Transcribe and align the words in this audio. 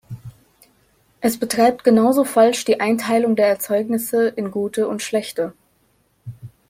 Es 1.19 1.37
betreibt 1.37 1.83
genauso 1.83 2.23
falsch 2.23 2.65
die 2.65 2.79
Einteilung 2.79 3.35
der 3.35 3.47
Erzeugnisse 3.49 4.29
in 4.29 4.49
gute 4.49 4.87
und 4.87 5.03
schlechte. 5.03 5.53